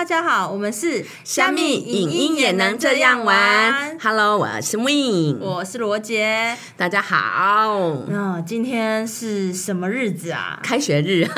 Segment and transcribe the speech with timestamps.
[0.00, 3.98] 大家好，我们是虾米影音也能这样玩。
[4.00, 8.06] Hello，我是 Win，我是罗杰，大家好。
[8.08, 10.58] 那今天是什么日子啊？
[10.62, 11.28] 开学日，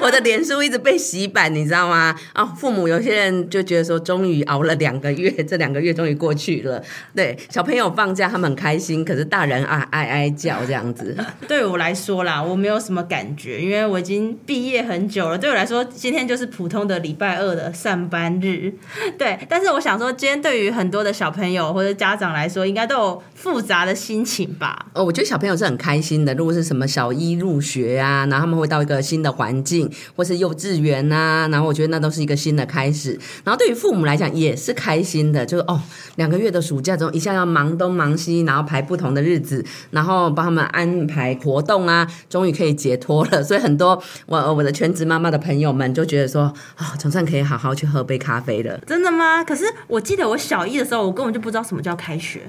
[0.00, 2.12] 我的脸书一直被洗版，你知道吗？
[2.34, 6.82] 哦，父母有些人就觉得说，终于熬了两个月， 这两个月终于过去了。
[7.14, 11.16] 对，小朋友放假他们很开心，可是大人啊哀哀叫这样子。
[11.46, 15.38] 对我来说啦，我没有什么感觉，因为我已经毕业很久了。
[15.38, 18.72] 对我来说，今天就是普通的礼拜二的上上班日。
[19.18, 24.86] 对，但是我想说，今天对于很多的小朋友或者家长来说，应该都有复杂的心情吧？
[24.94, 26.32] 哦，我觉得小朋友是很开心的。
[26.34, 33.18] 如果是什么小一入学啊，然后他们会到一个新的环境，或是幼稚园啊，然后我觉得那都是一个新的开始。
[33.44, 35.78] 然后对于父母来讲也是开心的，就是哦，
[36.16, 43.42] 两个月的暑假中一下要忙东忙西，然后排不同的日子，然后帮他们安排活动啊，终于可以解脱了。
[43.42, 46.42] 所以很多我我的全职妈妈的朋友们就觉得说，
[46.76, 48.78] 啊，总算可以好好喝杯咖啡了。
[48.86, 49.42] 真的吗？
[49.44, 52.40] 可是我记得我小一的时候，我根本就不知道什么叫开学。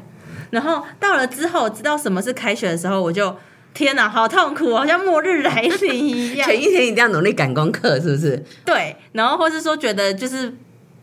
[0.52, 3.36] 然后到了之后，知道什么是开学的时候，我就
[3.74, 6.46] 天哪，好痛苦，好像末日来临一样。
[6.50, 8.44] 前一天一定要努力赶功课，是不是？
[8.64, 10.54] 对，然后或是说觉得就是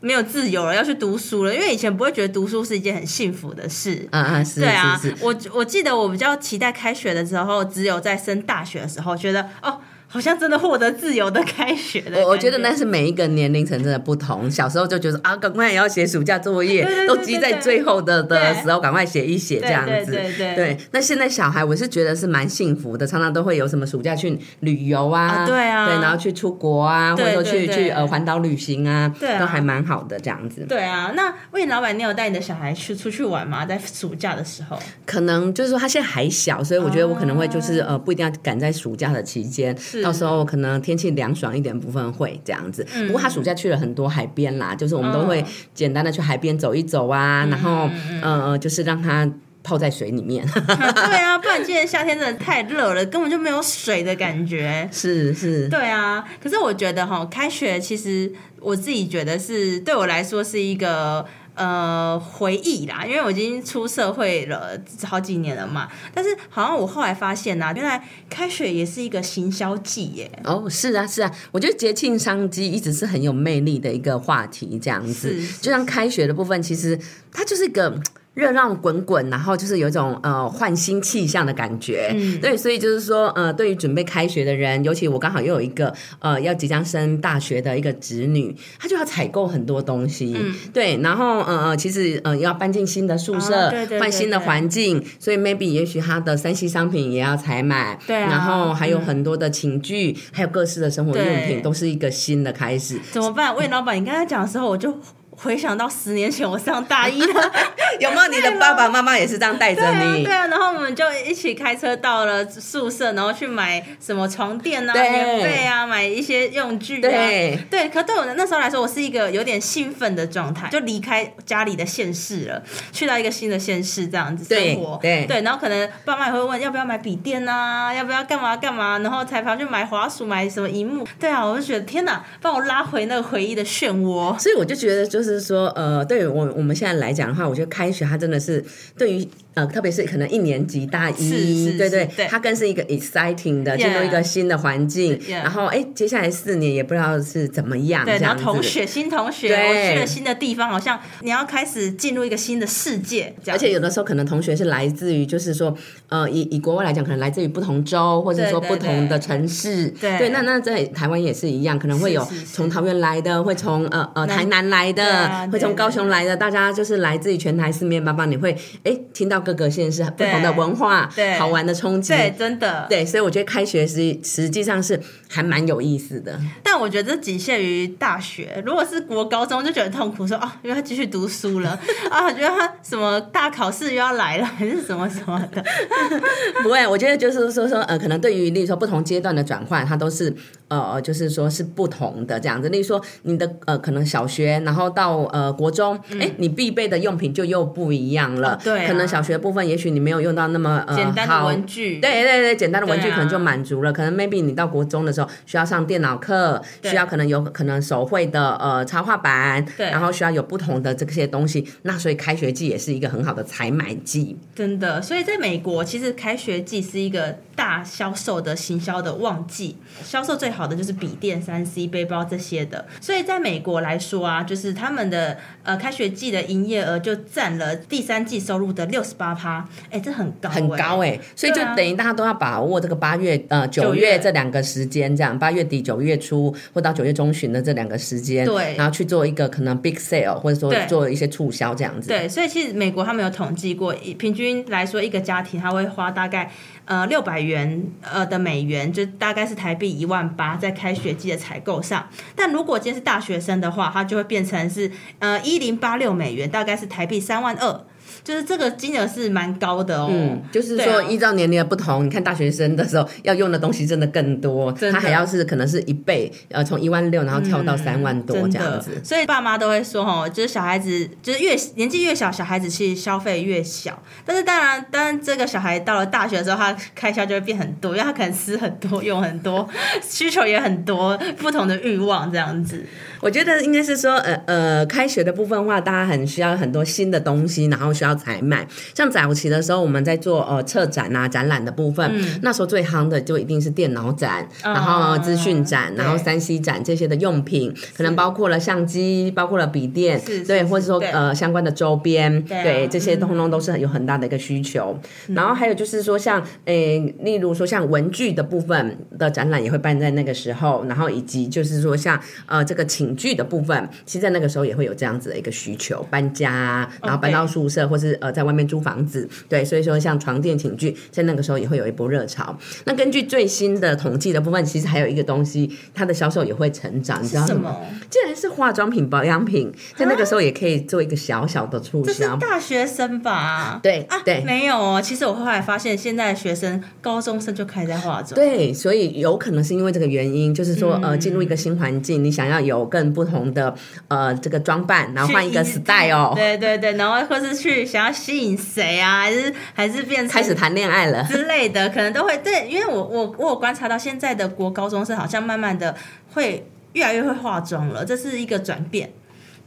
[0.00, 4.06] 没有自由了，要去读书了，因为以前不会觉得读书是一件很幸福的事。
[4.12, 5.17] 嗯嗯，是，对啊是是。
[5.20, 9.81] 我我记得我比较期待开学的时候，只有在升大学的时候，觉得哦。
[10.12, 14.50] 好像真的获得自由的开学的，我我觉得那是每一个年龄层真的不同。
[14.50, 20.11] 小时候就觉得啊，赶快也要写暑假作业，都积在最后的的时候，赶快写一写这样子。
[20.11, 20.77] 对对对。
[20.91, 30.66] 那现在小孩，我是觉得是蛮幸福的，常常都会有什么暑假去旅游啊，对啊，对，然后去出国啊，或者说去去呃环岛旅行啊，对，都还蛮好的这样子。
[30.69, 33.64] 对啊，那魏老板，你有带你的小孩去出去玩吗？
[33.64, 34.77] 在暑假的时候？
[35.06, 40.70] 可能就是说他现在还小，所以我觉得我可能会就是呃不一定要赶在暑假的期间，到时候可能。
[40.81, 45.44] 天气凉爽一点部分会这样子，不过他暑假去了很多海边啦，就是我们都会
[45.75, 47.88] 简单的去海边走一走啊，然后
[48.22, 49.31] 呃就是让他
[49.62, 50.44] 泡在水里面。
[50.56, 54.88] 对啊，不然今年夏天真的太热了，根本就没有水的感觉。
[54.91, 56.25] 是是，对啊。
[56.43, 61.27] 可是我觉得哈，开学其实我自己觉得是对我来说是一个。
[61.60, 65.91] 呃，回忆啦，因为我已经出社会了好几年了嘛。
[66.15, 70.31] 但是好像我后来发现呐，原来开学也是一个行销季耶。
[70.44, 75.38] 哦，是啊，是啊，我觉得节庆商机一直是很有魅力的一个话题，这样子。
[75.60, 76.99] 就像开学的部分，其实
[77.31, 78.00] 它就是一个。
[78.35, 90.37] 热浪滚滚，然后就是有一种呃换新气象的感觉，对，所以就是说呃，对于准备开学的人，尤其我刚好又有一个呃要即将升大学的一个侄女，她就要采购很多东西，
[90.73, 102.99] 对，然后呃呃，其实呃要搬进新的宿舍，换新的环境，所以 maybe 也许她的三 C 商品也要采买，对，然后还有很多的寝具，还有各式的生活用品，都是一个新的开始。
[103.11, 103.55] 怎么办？
[103.57, 104.97] 魏老板，你刚才讲的时候，我就。
[105.43, 107.53] 回想到十年前我上大一了，
[107.99, 110.23] 有没有你的爸爸妈妈也是这样带着你？
[110.23, 117.00] 对啊，然后我们就一起开车到了宿舍，然后去买什么床垫啊、棉被啊，买一些用具。
[117.00, 122.62] 对对，可对我那时候来说，我是一个有点兴奋的状态，就离开家里的县市了，
[122.93, 124.99] 去到一个新的县市这样子生活。
[125.00, 131.06] 对对，然后可能爸妈也会问要不要买笔电啊，要不要干嘛干嘛，然后才跑去买滑鼠、买什么荧幕。
[131.19, 134.39] 对啊，我就觉得天哪，帮我拉回那个回忆的漩涡。
[134.39, 135.69] 所以我就觉得，就是说。
[135.77, 138.65] 呃，对于我我们现在来讲的话，我觉得开学它真的是
[138.97, 139.29] 对于。
[139.53, 155.77] 呃，特别是可能一年级大一，对对，它更是一个 exciting 的进入一个新的环境，然后哎，接下来四年也不知道是怎么样，对，然后同学新同学，我去了新的地方，好像你要开始进入一个新的世界，而且有的时候可能同学是来自于，就是说，
[156.09, 165.03] 呃，以以国外来讲，可能来自于不同州，或者说不同的城市，对，那那在台湾也是一样，可能会有从桃园来的，会从呃呃台南来的，
[165.50, 169.41] 会从高雄来的，大家就是来自于全台四面八方，你会哎听到。
[169.41, 171.32] 各个县市不同的文化，对。
[171.38, 175.00] 好玩的冲击，对真的，对，所以我觉得开学实实际上是
[175.31, 176.38] 还蛮有意思的。
[176.62, 181.79] 但我觉得这仅限于大学，如果是国高中就觉得痛苦，说啊，因为他继续读书了
[182.11, 185.65] 啊，觉得他什么大考试又要来了，还是什么什么的。
[186.62, 190.35] 不会，我觉得就是说说呃，可能对于例如说不同阶段的转换，它都是
[190.69, 192.69] 呃，就是说是不同的这样子。
[192.69, 198.59] 例如说你的呃，可能小学，然后到呃国中，哎，你必备的用品就又不一样了。
[198.62, 199.41] 对，可能小学。
[199.41, 203.91] 部分，也许你没有用到那么呃简单的文具，对对对，简单的文具可能就满足了。
[203.91, 211.67] 可能 maybe 你到国中的时候需要上电脑课，需要可能有可能手绘的呃插画板，对，然后需要有不同的这些东西。
[211.82, 215.02] 那所以开学季也是一个很好的采买季，真的。
[215.02, 220.61] 所以在美国，其实开学季是一个大销售的行销的旺季，销售最好。
[220.61, 222.84] 好的就是笔电、三 C、背包这些的。
[223.00, 231.19] 所以在美国来说啊，就是他们的呃开学季的营业额就占了第三季收入的六十八趴，哎，这很高，很高哎。
[231.34, 242.09] 所以就等于大家都要把握这个八月呃九月这两个时间，这样八月底九月初或到九月中旬的这两个时间，对，然后去做一个可能 big sale 或者说做一些促销这样子。
[242.09, 246.51] 对，所以其实美国他们有统计过，平均来说一个家庭他会花大概。
[246.87, 252.09] 呃，六百元呃的美元，就大概是台币一万八，在开学季的采购上。
[252.35, 254.91] 但如果今天是大学生的话，它就会变成是
[255.21, 257.85] 呃一零八六美元，大概是台币三万二。
[258.22, 279.69] 就是这个金额是蛮高的哦，嗯，就是说依照年龄的不同，你看大学生的时候要用的东西真的更多，他还要是可能是一倍，呃，从一万六然后跳到三万多这样子，所以爸妈都会说哦，就是小孩子就是越年纪越小，小孩子其实消费越小，但是当然，当然这个小孩到了大学的时候，他开销就会变很多，因为他可能吃很多，用很多，
[280.02, 282.84] 需求也很多，不同的欲望这样子。
[283.20, 288.67] 我觉得应该是说，呃呃，开学的部分话，大家很需要很多新的东西，然后需要采买。
[288.95, 304.99] 像早期的时候，我们在做呃策展啊、展览的部分，那时候最夯的就一定是电脑展，然后资讯展，然后三 C 展这些的用品，可能包括了相机，包括了笔电，对，或者说呃相关的周边，对，这些通通都是有很大的一个需求。
[305.29, 313.11] 然后还有就是说，像诶，例如说像文具的部分的展览也会办在那个时候，然后以及就是说像呃这个寝。
[313.21, 322.56] 具的部分，其实在那个时候也会有这样子的一个需求，搬家，然后搬到宿舍，或是呃在外面租房子，对，所以说像床垫、寝具，在那个时候也会有一波热潮。
[322.85, 327.76] 那根据最新的统计的部分，其实还有一个东西，它的销售也会成长，你知道吗？
[328.08, 332.37] 竟然是化妆品、保养品，在那个时候也可以做一个小小的促销。
[332.37, 333.81] 大学生吧？
[333.82, 335.02] 对啊，对，没有哦。
[335.02, 338.35] 其实我后来发现，现在的学生高中生就开始在化妆。
[338.35, 343.75] 对，所以有可能是因为这个原因，就是说呃，进入一个新环境，你想要有更更不同的
[344.08, 351.25] 呃这个装扮，然后换一个 style，对对对，然后或是去想要吸引谁啊，还是还是变成开始谈恋爱了。
[351.25, 352.38] 之类的，可能都会。
[352.38, 355.96] 对，因为我我我有观察到现在的国高中生好像慢慢的
[356.32, 359.12] 会越来越会化妆了，这是一个转变。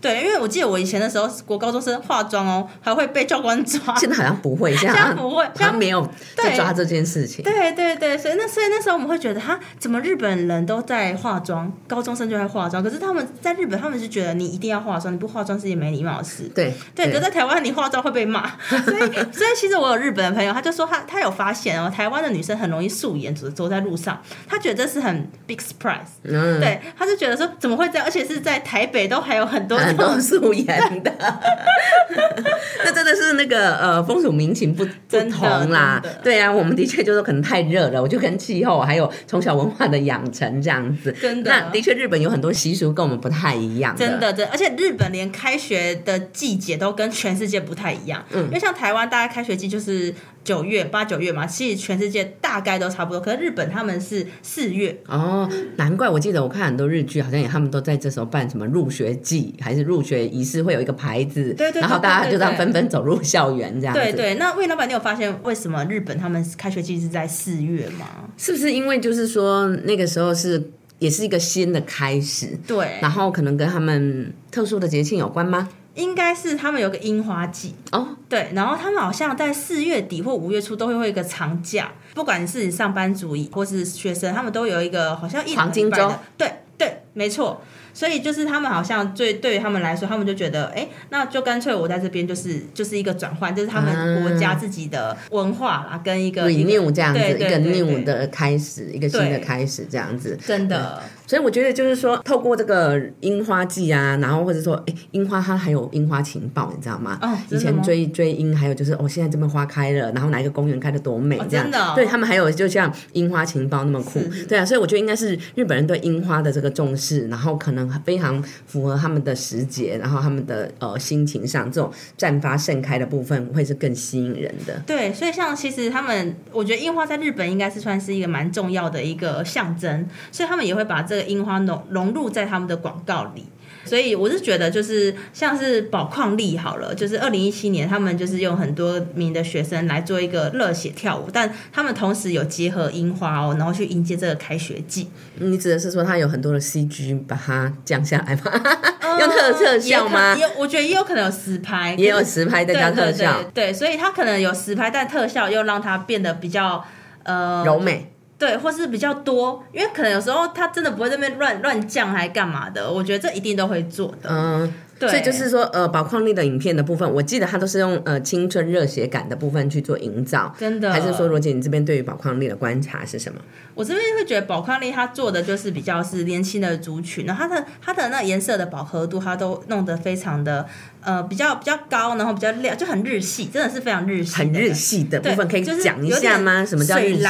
[0.03, 3.95] 对，因为我记得我以前的时候，国高中生化妆哦，还会被教官抓。
[3.95, 6.05] 现在好像不会， 现在不会，他没有
[6.35, 7.41] 在抓这件事情。
[7.45, 12.83] 对对对，所以那所以那时候我们会觉得，哈，怎么日本人都在化妆，高中生就在化妆？
[12.83, 16.43] 可是他们在日本，他们是觉得你一定要化妆，你不化妆是件没礼貌的事。
[16.53, 18.51] 对对，可在台湾你化妆会被骂。
[18.67, 26.19] 所以所以其实我有日本的朋友，他就说他他有发现哦，台湾的女生很容易素颜走走在路上，他觉得这是很 big surprise。
[26.23, 28.03] 嗯，对，他就觉得说怎么会这样？
[28.05, 30.65] 而且是在台北都还有很多 很多素颜。
[31.03, 31.11] 的，
[32.85, 36.01] 那真的是那个呃风土民情不不同啦。
[36.23, 41.11] 对啊，我们的确就是可能太热了，我就跟气候还有从小文化的养成这样子。
[41.21, 43.95] 真的，那的确日本有很多习俗跟我们不太一样。
[43.95, 48.23] 真的，真而且日本连开学的季节都跟全世界不太一样。
[48.31, 50.13] 嗯，因为像台湾，大家开学季就是
[50.43, 53.21] 九月八九月嘛，其实全世界大概都差不多。
[53.21, 60.63] 可是日本他们是四月哦，难怪我记得我看很多日剧，好像也他们都在这时候办什么入学季还是入学仪式。
[60.63, 64.35] 会有一个牌子，对对，然后大家就这样纷纷走入校园，这样对对。
[64.35, 68.29] 那魏老板，你有发现为什么日本他们开学季是在四月吗？
[68.37, 72.57] 是不是因为就是说那个时候是也是一个新的开始？
[72.65, 75.67] 对，然后可能跟他们特殊的节庆有关吗？
[75.95, 77.75] 应该是他们有个樱花季。
[77.91, 87.61] 哦，对，然后他们好像在四月底或五月初都会会一个长假，不管是上班族或是学生，他们都有一个好像一黄金周，对对，没错。
[87.95, 101.03] 所以就是他们好像最对于他们来说，他们就觉得，哎，那就干脆我在这边就是就是一个转换，就是他们国家自己的文化啦，跟一个 new 这样子，一个 new 的开始，一个新的开始这样子，真的。
[101.25, 107.17] 所以我觉得就是说，透过这个樱花季啊，然后或者说，哎，樱花它还有樱花情报，你知道吗？
[107.21, 111.63] 哦，以前追追樱，还有就是哦，现在这边花开了，然后哪一个公园开的多美，这样。
[111.63, 111.93] 真的。
[111.95, 114.65] 对他们还有就像樱花情报那么酷，对啊。
[114.65, 124.81] 所以我觉得应该是日本人对樱花的这个重视，然后可能非常符合他们的时节，然后他们的呃心情上这种绽发盛开的部分会是更吸引人的。
[124.85, 133.45] 对，所以像其实他们，我觉得樱花在日本应该是算是一个蛮重要的一个象征，所以他们也会把这个樱花融融入在他们的广告里。
[133.85, 145.09] 所以我是觉得，就是像是宝矿力好了，就是二零一七年他们就是用很多名的学生来做一个热血跳舞，但他们同时有结合樱花哦，然后去迎接这个开学季。
[145.35, 148.53] 你指的是说他有很多的 CG 把它降下来吗？
[149.19, 150.33] 用特特效吗？
[150.37, 153.43] 有，我觉得也有可能有实拍，也有实拍再加特效。
[153.53, 156.83] 对，所以他可能有实拍，但特效又让它变得比较
[157.23, 158.12] 呃柔美。
[158.43, 164.29] 对，或是比较多，因为可能有时候他真的不会在那边乱乱降还干嘛的，我觉得这一定都会做的。
[164.29, 164.73] 嗯，
[165.09, 170.91] 所以就是说，呃，宝矿力的影片的部分，我记得它都是用呃青春热血感的部分去做营造，真的。
[170.91, 173.39] 还是说，罗姐，你这边对于宝矿力的观察是什么？
[173.73, 180.65] 我这边会觉得宝矿力它做的就是比较是年轻的族群，然后它的它的那颜色的饱和度，它都弄得非常的
[181.01, 184.35] 呃比较比较高，然后比较亮，就很日系，真的是非常日系。
[184.35, 186.65] 很日系的部分可以讲一下吗？
[186.65, 187.23] 什么叫日系？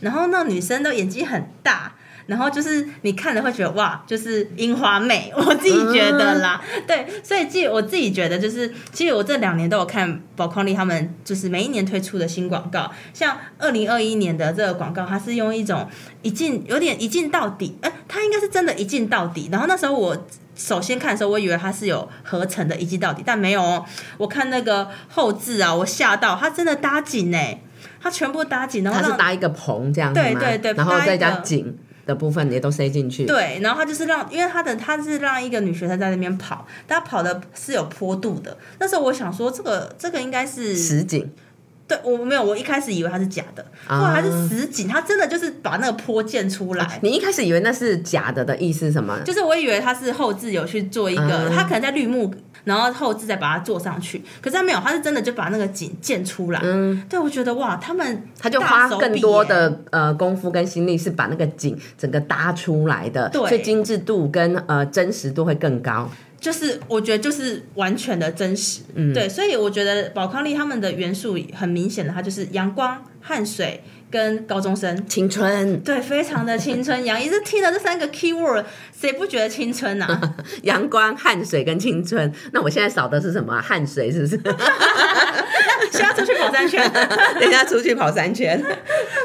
[0.00, 1.94] 然后那女生的眼睛很大。
[2.26, 15.88] 然后就是你看了会觉得哇，就是樱花妹，我自己觉得啦，对，所以记我自己觉得就是，其实我这两年都有看宝矿力他们就是每一年推出的新广告，像二零二一年的这个广告，它是用一种
[16.22, 19.48] 一镜有点一镜到底，哎，它应该是真的一镜到底。
[19.50, 23.84] 然后那时候我首先看的时候，我以为它是有合成的一镜到底，但没有哦。
[24.18, 27.60] 我看那个后置啊，我吓到，它真的搭景哎，
[28.00, 31.76] 它全部搭景，然后它是搭一个棚这样对对对，然后再加景。
[32.06, 33.24] 的部分也都塞进去。
[33.24, 38.56] 对，然后他就是让，因为他的他是让一个女学生在那边跑，但他跑的是有坡度的。
[38.78, 41.30] 那时候我想说，这个这个应该是实景。
[41.88, 46.98] 对，我没有，我一开始以为它是假的，后来是实景，他真的就是把那个坡建出来。
[47.02, 49.18] 你一开始以为那是假的的意思是什么？
[49.24, 52.32] 就是我以为他是后置有去做一个，他可能在绿幕。
[52.64, 56.60] 然后后置再把它做上去，可是他没有，他是真的就把那个景建出来。
[56.62, 66.08] 嗯，对我觉得哇，他们他就花更多的呃功夫跟心力，是把那个景整个搭出来的，对，所以精致度跟呃真实度会更高。
[66.40, 73.82] 就是我觉得就是完全的真实，嗯，对，所以我觉得宝康利他们的元素很明显的，它就是阳光、汗水。
[74.12, 77.02] 跟高中生青春对，非常的青春。
[77.04, 78.64] 杨 一是听了这三个 key word，
[78.94, 80.34] 谁不觉得青春啊？
[80.62, 82.30] 阳光、汗水跟青春。
[82.52, 83.58] 那我现在少的是什么？
[83.62, 84.40] 汗水是不是？
[85.90, 86.90] 先要出去跑三圈，
[87.40, 88.62] 等下出去跑三圈。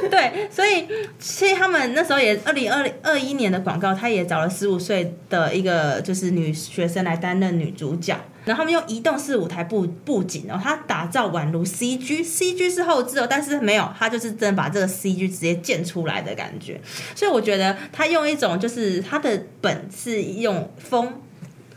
[0.10, 0.88] 对，所以
[1.20, 8.16] 其实他们那时候也二零二零二一年的广告，他也找了十五岁的一个就是女学生来担任女主角。
[8.48, 16.82] 然后他们用移动式舞台布布景哦，他打造宛如 CG，CG 是后置哦，但是没有，他就是真的把这个 CG 直接建出来的感觉。
[17.14, 21.22] 所以我觉得他用一种就是他的本是用风。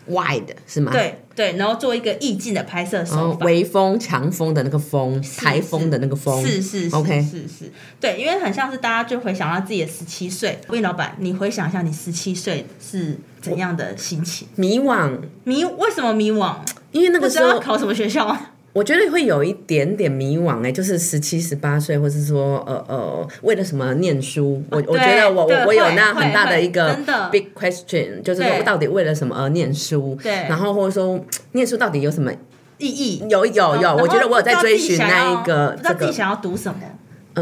[0.09, 0.93] Wide 是吗？
[0.93, 10.61] 对对，然后做一个意境的拍摄手法，微风、强风的那个风，台风的那个风，是是，OK，是是，对，因为很像是大家就回想到自己的十七岁。
[10.69, 14.47] 魏老板，你回想一下你十七岁是怎样的心情？
[14.57, 16.57] 迷惘，迷为什么迷惘？
[16.93, 18.37] 因为那个时候考什么学校？
[18.73, 24.63] 我觉得会有一点点迷惘哎，就是十七、十八岁，或是说呃呃，为了什么念书？
[24.71, 26.97] 我我觉得我我我有那很大的一个
[27.33, 30.17] big question，就是说到底为了什么而念书？
[30.23, 31.19] 对，然后或者说
[31.53, 32.33] 念书到底有什么
[32.79, 33.25] 意义？
[33.29, 36.79] 有有有，我觉得我有在追寻那一个，不知道自己想要读什么。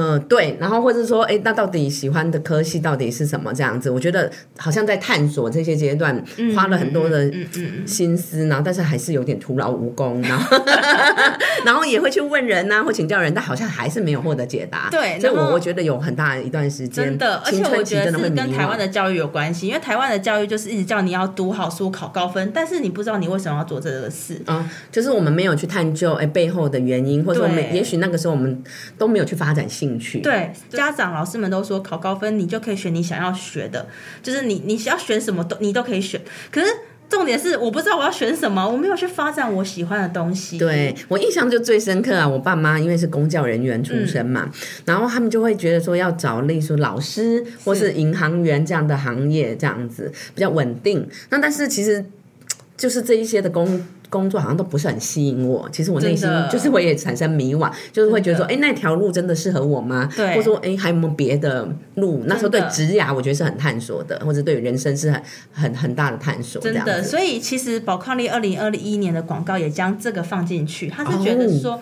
[0.01, 3.53] 嗯，对，然后或者说，哎，那到底喜欢的科系到底是什么？
[3.53, 6.23] 这样子，我觉得好像在探索这些阶段，
[6.55, 7.29] 花了很多的
[7.85, 10.57] 心思，然后但是还是有点徒劳无功，然后
[11.65, 14.89] 然后也会去问人呐，或请教人，但好像还是没有获得解答。
[14.91, 24.41] 对，所以我我觉得有很大一段时间，真的，而且我觉得是跟台湾的教育有关系，因为台湾的教育就是一直叫你要读好书、考高分，但是你不知道你为什么要做这个事。
[24.47, 28.61] 嗯，就是我们没有去探究哎背后的原因，或者说，也许那个时候我们
[28.97, 29.69] 都没有去发展。
[29.69, 33.87] 兴趣对家长老师们都说考高分你就可以选你想要学的，
[34.23, 36.19] 就是你你要选什么都你都可以选。
[36.51, 36.67] 可是
[37.09, 40.59] 重点是我不知道我要选什么，我没有去发展我喜欢的东西。
[40.59, 42.29] 对我印象就最深刻啊！
[42.29, 44.51] 我爸妈因为是公教人员出身嘛，
[44.85, 51.09] 然后他们就会觉得说要找例如说老师或是银行员这样的行业这样子比较稳定。
[51.31, 52.05] 那但是其实
[52.79, 53.85] 就是这一些的工。
[54.11, 60.09] 工作好像都不是很吸引我，其实我内心就是我也产生迷惘，就是会觉得说，哎，那条路真的适合我吗？
[60.17, 62.23] 对，或者说，哎，还有没有别的路？
[62.25, 66.59] 那时候对职涯，我觉得是很探索的，或者对人生是很很很大的探索。
[66.63, 71.79] 真的，所以其实宝康利二零二一年的广告也将这个放进去，他是觉得说。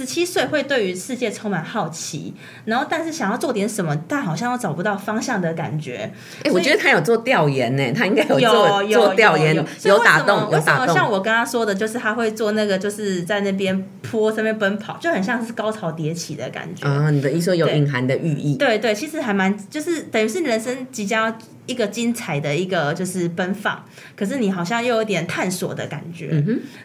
[0.00, 2.32] 十七岁会对于世界充满好奇，
[2.64, 6.10] 然后但是想要做点什么，但好像又找不到方向的感觉。
[6.42, 10.94] 哎，我觉得他有做调研呢，他应该有做做调研，有打动，有打动。
[10.94, 17.10] 像我刚刚说的，就是他会做那个，就是在那边坡上面奔跑，就很像是高潮迭起的感觉啊。
[17.10, 18.56] 你的意思有隐含的寓意？
[18.56, 21.36] 对对，其实还蛮，就是等于是人生即将。
[21.70, 23.84] 一个精彩的一个就是奔放，
[24.16, 26.28] 可是你好像又有点探索的感觉，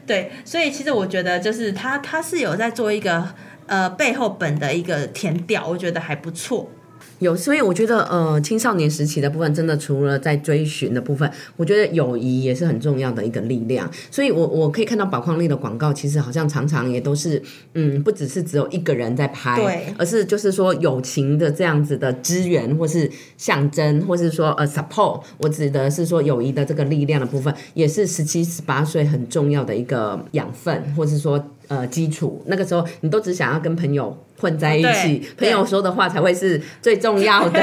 [0.06, 3.28] 对，所以其实我觉得就是他他是有在做一个
[3.66, 6.70] 呃背后本的一个填调，我觉得还不错。
[7.20, 13.90] 有，所以我觉得，呃，青少年时期的部分，真的除了在追寻的部分，我觉得友谊也是很重要的一个力量。
[14.12, 17.42] 所以，我我可以看到宝矿力的广告，其实好像常常也都是，
[17.74, 25.22] 嗯，不只是只有一个人在拍，对，而是就是说友情的这样子的支援，或是象征，或是说呃 support。
[25.38, 31.44] 我指的是说友谊的这个力量的部分，也是十七十八岁很重要的一个养分，或是说。
[31.68, 37.60] 呃，基础那个时候，你都只想要跟朋友混在一起，朋友说的话才会是最重要的，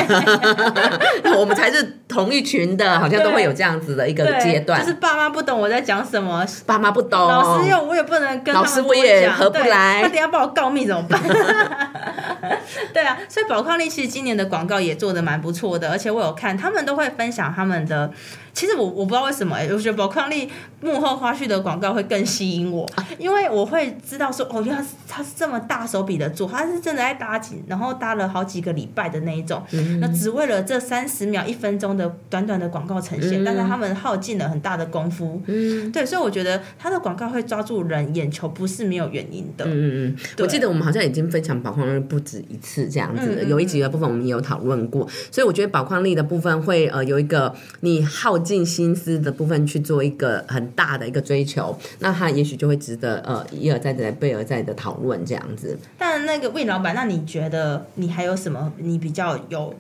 [1.38, 4.80] 我们才是同一群的，好像都会有这样子的一个阶段。
[4.80, 11.20] 就是爸妈不懂我在讲什么，爸妈不懂，老师又我也不能跟老师我也合不来，他等下把我告密怎么办？
[12.92, 18.10] 对啊，所以宝康力其实今年的广告也做的蛮不错的，而且我有看他们都会分享他们的。
[18.54, 20.48] 其实我我不知道为什么，我觉得宝矿力
[20.80, 22.86] 幕后花絮的广告会更吸引我，
[23.18, 29.62] 因为我会知道说，哦，原来他是这么大手笔的做，他是真的在搭景，然后搭了好几个礼拜的那一种，
[30.00, 40.16] 那只为了这三十秒、一分钟的短短的广告呈现，但是他们耗尽了很大的功夫，嗯，对，所以我觉得他的广告会抓住人眼球，不是没有原因的，嗯嗯嗯。
[40.40, 48.41] 我记得我们好像已经分享宝矿力不止一次这样子，有一集的部分我们也有讨论过，所以我觉得宝矿力的部分会呃有一个你耗。
[48.42, 55.78] 尽心思的部分去做一个很大的一个追求，那他也许就会值得呃一而再的被而再的讨论这样子。
[55.96, 59.74] 但那个魏老板，那你觉得你还有什么你比较有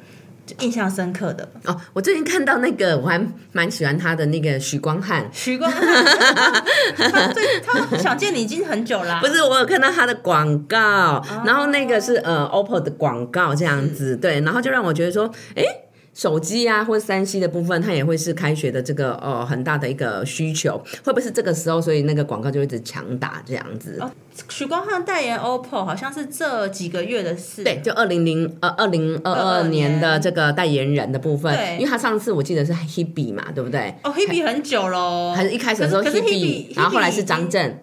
[0.60, 1.48] 印象深刻的？
[1.66, 3.20] 哦，我最近看到那个我还
[3.52, 5.82] 蛮喜欢他的那个许光汉，许光汉，
[6.96, 9.20] 他最 他想见你已经很久了。
[9.20, 15.62] 不是，我有看到他的广告，然后那个是呃 OPPO 的广告这样子，对，然后就让我觉得说，哎。
[16.14, 23.98] 手机啊，或者三 C 的部分，它也会是开学的这个呃很大的一个需求，会不会是这个时候，所以那个广告就一直强打这样子？
[24.48, 33.94] 许光汉代言 OPPO 好像是这几个月的事，对，就二零零呃二零二二年的这个代言人的部分，因为他上次我记得是 Hebe 嘛，对不对？
[34.04, 37.82] 哦，Hebe 很久喽，还是一开始的时候 Hebe，然后后来是张震，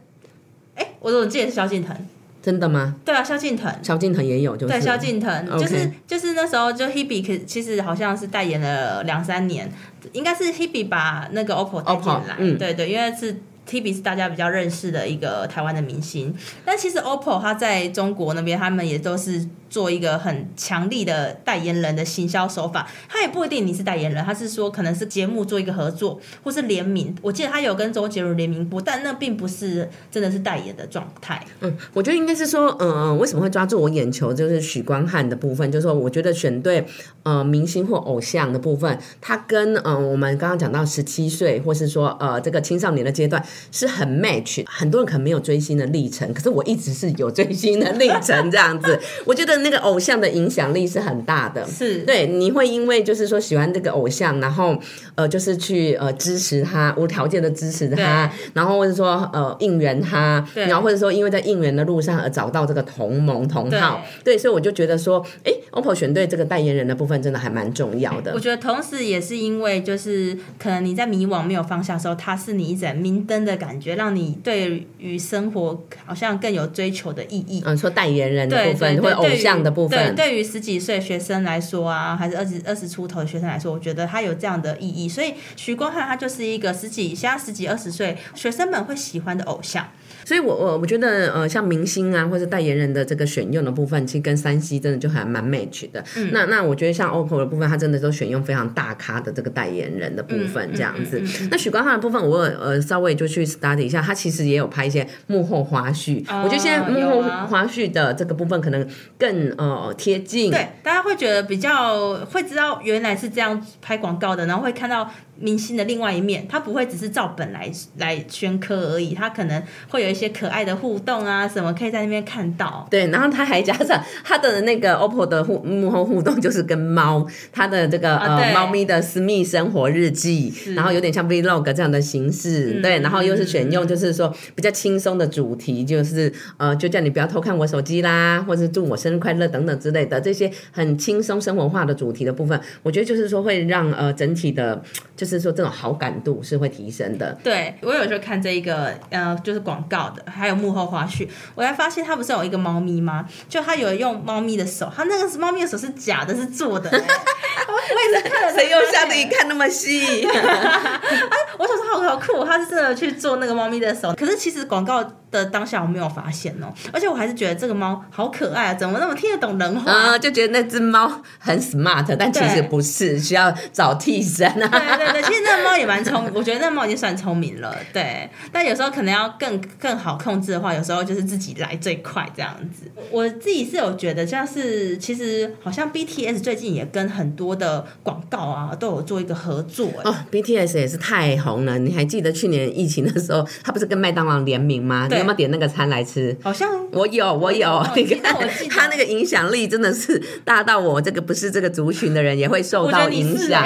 [0.76, 1.96] 哎，我怎么记得是萧敬腾？
[2.42, 2.96] 真的吗？
[3.04, 4.74] 对啊，萧敬腾，萧敬腾也有，就是。
[4.74, 9.70] 对萧敬腾，就是就是那时候就 Hebe，其实好像是代言了两三年，
[10.14, 13.36] 应该是 Hebe 把那个 OPPO 带进来，对对，因为是
[13.70, 19.48] T B 是大家比较认识的一个台湾的明星，但其实 OPPO 它在中国那边，他们也都是。
[19.70, 27.16] 做一个很强力的代言人的行销手法，他也不一定你是代言人，他是说可能是节目做一个合作，或是联名。
[27.22, 31.46] 我记得他有跟周杰伦联名过，但那并不是真的是代言的状态。
[31.60, 36.84] 嗯，我觉得应该是说，嗯，为什么会抓住我眼球，就是许光汉的部分，就是说，我觉得选对
[37.22, 44.64] 呃明星或偶像的部分，他跟嗯我们刚刚讲到十七岁，或是说呃这个青少年的阶段是很 match。
[44.68, 49.60] 很多人可能没有追星的历程，可是我一直是有追星的历程，这样子， 我觉得。
[49.60, 54.74] 那个偶像的影响力是很大的，是对你会因为就是说喜欢这个偶像，然后
[55.16, 68.32] 呃就是去呃支持他，无条件的支持他，然后或者说呃应援他，然后或者说因为在应援的路上而找到这个同盟同好，对，所以我就觉得说，哎，OPPO 选对这个代言人的部分真的还蛮重要的。
[68.34, 77.62] 我觉得同时也是因为就是可能你在迷惘没有方向的时候，他是你一盏明灯的感觉，让你对于生活好像更有追求的意义。
[77.66, 79.60] 嗯，说代言人的部分或偶像。
[79.60, 85.10] 的部分，对，对于十几岁学生来说啊，还是二十二十出头的学生来说，我觉得他有这样的意义。
[85.10, 89.86] 所以徐光汉他就是一个十几，现在十几二十岁学生们会喜欢的偶像。
[90.30, 96.04] 所以，我我我觉得，呃，像明星啊，或者代言人的这个选用的部分，其实跟三 C 真的就还蛮 match 的。
[96.32, 101.20] 那那我觉得，像 OPPO 的部分，它真的都选用非常大咖的这个代言人的部分，这样子。
[101.50, 106.24] 那许光汉的部分，我呃稍微就去 study 一下，他其实也有拍一些幕后花絮。
[106.44, 108.88] 我觉得现在幕后花絮的这个部分可能
[109.18, 115.10] 更呃贴近，对，大家会觉得比较会知道原来是这样拍广告的，然后会看到。
[115.42, 122.86] 明星的另外一面，他不会只是照本来来宣科而已，他可能会有一些可爱的互动啊，什么可以在那边看到。
[122.92, 144.84] 对，然后他还加上他的那个 OPPO 的互幕后互动，就是跟猫，他的这个呃猫咪的私密生活日记，然后有点像 Vlog 这样的形式，对，然后又是选用就是说比较轻松的主题，就是呃就叫你不要偷看我手机啦，或者祝我生日快乐等等之类的这些很轻松生活化的主题的部分，我觉得就是说会让呃整体的
[145.16, 145.29] 就。
[145.29, 147.38] 是说这种好感度是会提升的。
[147.44, 153.28] 对我有时候看这一个呃，就是广告的，还有幕后花絮，我才发现他不是有一个猫咪吗？
[153.50, 156.90] 就他有用猫咪的手，他那个是猫咪的手是假的，是做的。
[156.92, 160.24] 我也是看了，谁用下你看那么细？
[160.26, 164.14] 哎，我想说好好酷，他是真的去做那个猫咪的手。
[164.14, 169.92] 可是其实广告的当下我没有发现哦，而且我还是觉得这个猫好可爱啊，怎么那么听得懂人话？
[169.92, 174.68] 啊，就觉得那只猫很 smart，但其实不是，需要找替身啊。
[174.68, 177.76] 对对对，其实那个猫也蛮聪明， 我觉得那猫已经算聪明了。
[177.94, 182.90] 对，但有时候可能要更更好控制的话，有时候就是自己来最快这样子。
[183.12, 189.90] 我自己是有觉得，像是其实好像 BTS 最近也跟很多的广告啊都有做一个合作。
[190.04, 195.08] 哦，BTS 也是太红了，你还记得去年疫情的时候，他不是跟麦当劳联名吗？
[195.20, 196.36] 有没有点那个餐来吃？
[196.42, 197.86] 好像我有，我有。
[197.96, 198.36] 你看，
[198.70, 203.64] 他那个影响力真的是大到我这个不是这个族群的人也会受到影响。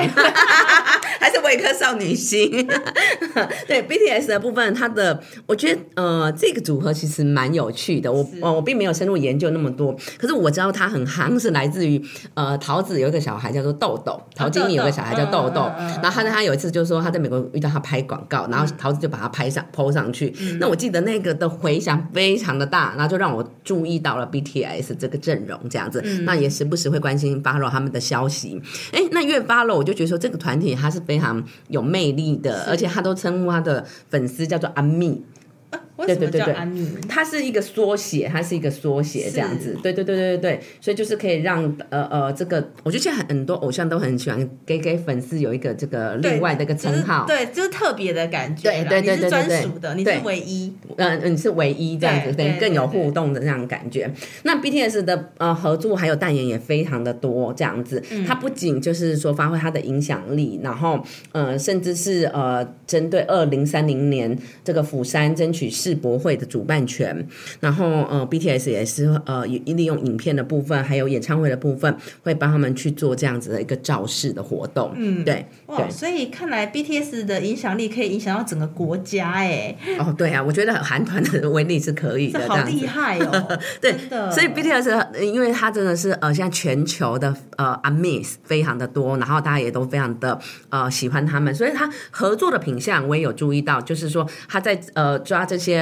[1.23, 2.51] 还是维克少女心。
[3.65, 8.11] 对 BTS 的部分，它的我觉得呃，这个组合其实蛮有趣的。
[8.11, 15.61] 我我并没有深入研究那么多，可是我知道它很夯，是来自于呃桃子有一个小孩叫做豆豆，陶晶莹有个小孩叫豆豆。
[16.01, 20.33] 然后他他有一次就说他在美国遇到他拍广告，然后桃子就把他拍上 PO 上去。
[20.59, 26.01] 那我记得那个的回响非常的大，然后就让我注意到了 BTS 这个阵容这样子。
[26.23, 28.61] 那也时不时会关心 follow 他们的消息。
[28.91, 35.23] 哎，那越 follow 我就觉得说这个团体它是非常有魅力的，而且他都称呼他的粉丝叫做阿密。
[35.97, 36.55] 对对对对，
[37.07, 39.77] 它是一个缩写，它是一个缩写这样子。
[39.81, 48.63] 对对对对对对，所以就是可以让呃呃这个，我觉得现在很多偶像都很喜欢给给粉丝有一个这个另外的一个称号，对，就是特别的感觉。
[48.63, 50.73] 对对对对对，专属的，你是唯一。
[50.97, 54.11] 嗯，你是唯一这样子，等于更有互动的这样感觉。
[54.43, 58.01] 那 BTS 的呃合作还有代言也非常的多，这样子。
[58.27, 67.27] 它不仅就是说发挥它的影响力，然后呃甚至是呃针对二零三零年这个釜山争取世博会的主办权，
[67.59, 71.93] 然后呃，BTS 也是呃利用影片的部分，还有演唱会的部分，
[72.23, 74.93] 会帮他们去做这样子的一个造势的活动。
[74.95, 83.93] 嗯，对，哇，所以看来 BTS 的影响力可以影响到整个国家，哎，哦，对啊，我觉得韩团的威力是可以的，好厉害哦， 对。
[84.31, 95.72] 所以 BTS 因为它真的是呃，现在全球的呃 Amis 非常的多，然后大家也都非常的呃喜欢他们，所以他合作的品相我也有注意到，就是说他在呃抓这些。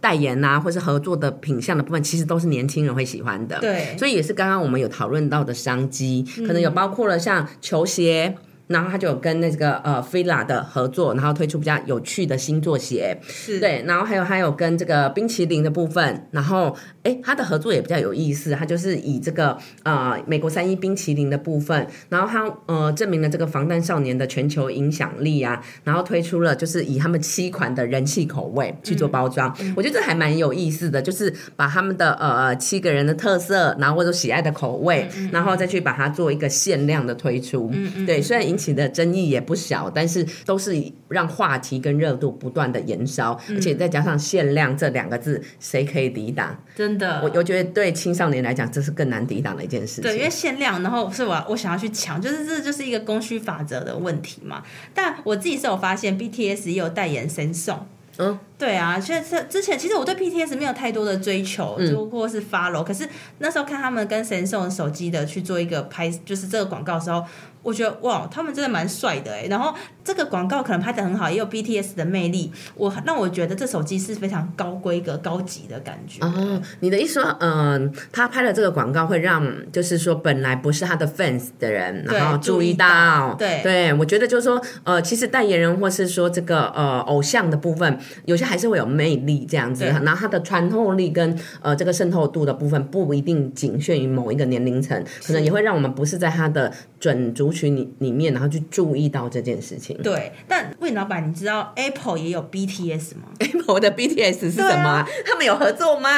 [0.00, 3.58] 代言呐，或是合作的品相的部分，其实都是年轻人会喜欢的。
[3.60, 8.34] 对，所以也是刚刚我们有讨论到的商机，可能有包括了像球鞋。
[8.66, 37.70] 然后他就有跟那个呃菲拉的合作，然后推出比较有趣的星座鞋，是对，然后还有还有跟这个冰淇淋的部分，然后哎，他的合作也比较有意思，他就是以这个呃美国三一冰淇淋的部分，然后他呃证明了这个防弹少年的全球影响力啊，然后推出了就是以他们七款的人气口味去做包装，我觉得这还蛮有意思的，就是把他们的呃七个人的特色，然后或者喜爱的口味，然后再去把它做一个限量的推出，
[38.06, 40.74] 对，虽然引起的争议也不小，但是都是
[41.08, 46.58] 让话题跟热度不断的延烧，而且再加上限量这两个字，谁可以抵挡？
[46.74, 50.02] 真的，我我觉得对青少年来讲，这是更难抵挡的一件事情。
[50.02, 54.62] 对，因为限量，然后是我我想要去抢，就是这就是一个供需法则的问题嘛。
[54.92, 57.86] 但我自己是有发现，BTS 也有代言神送。
[58.16, 67.24] 嗯，对啊，现在之前其实我对 BTS 没有太多的追求，就或是 follow，可是那时候看他们跟神送手机的去做一个拍，就是这个广告的时候。
[67.64, 69.46] 我觉得哇，他们真的蛮帅的哎。
[69.50, 69.74] 然后
[70.04, 72.52] 这个广告可能拍的很好，也有 BTS 的魅力。
[72.76, 76.24] 我让我觉得这手机是非常高规格、高级的感觉。
[76.24, 83.34] 哦，你的意思说，嗯，他拍的这个广告会让，就是说本来不是他的 fans 的人，然后注意到。
[83.38, 89.86] 对对，我觉得就是说，呃，其实代言人或是说这个呃偶像的部分，有些还是会有魅力这样子。
[89.86, 97.53] 然后他的穿透力跟呃这个渗透度的部分，不一定仅限于某一个年龄层，可能也会让我们不是在他的准族。
[97.54, 99.96] 群里里面，然后去注意到这件事情。
[100.02, 105.06] 对，但魏老板，你知道 Apple 也有 BTS 吗？Apple 的 BTS 是什么？
[105.24, 106.10] 他们有合作吗？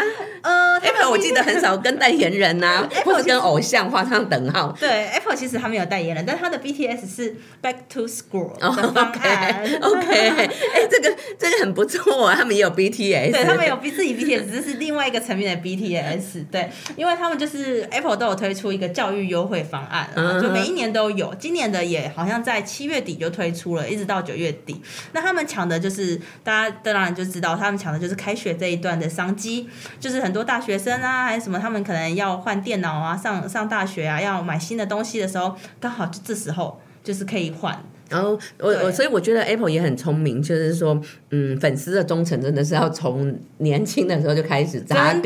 [0.42, 4.74] 呃，Apple 我记得很少跟代言人呐， 或者跟偶像画上等号。
[4.80, 9.64] 对，Apple 其实他们有代言人，但他的 BTS 是 Back to School 的方案。
[9.82, 10.48] OK， 哎，
[10.90, 16.44] 这个这个很不错啊，他们也有 BTS，对他们有自己 BTS，这是另外一个层面的 BTS。
[16.50, 20.08] 对，因为他们就是 Apple 都有推出一个教育优惠方案，
[20.40, 21.25] 就每一年都有。
[21.34, 24.80] 今年的也好像在七月底就推出了，一直到九月底。
[25.12, 37.82] 那他们抢的就是大家当然就知道，他们抢的就是开学这一段的商机，就是很多大学生啊，还是什么，他们可能要换电脑啊，上上大学啊，要买新的东西的时候，刚好就这时候就是可以换。
[38.08, 45.22] 然后我我所以我觉得 Apple 也很聪明，就是说，嗯，粉丝的忠诚真的是要从年轻的时候就开始扎根，